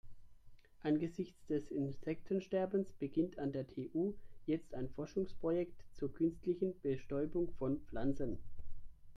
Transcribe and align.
Angesichts 0.81 1.45
des 1.45 1.69
Insektensterbens 1.69 2.91
beginnt 2.91 3.37
an 3.37 3.51
der 3.51 3.67
TU 3.67 4.15
jetzt 4.47 4.73
ein 4.73 4.89
Forschungsprojekt 4.89 5.79
zur 5.93 6.11
künstlichen 6.11 6.73
Bestäubung 6.81 7.51
von 7.59 7.77
Pflanzen. 7.81 8.39